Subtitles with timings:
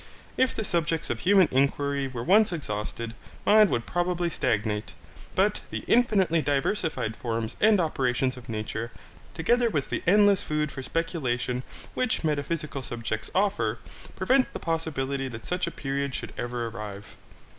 [0.35, 3.13] If the subjects of human inquiry were once exhausted,
[3.45, 4.95] mind would probably stagnate;
[5.35, 8.91] but the infinitely diversified forms and operations of nature,
[9.35, 11.61] together with the endless food for speculation
[11.93, 13.77] which metaphysical subjects offer,
[14.15, 17.15] prevent the possibility that such a period should ever arrive.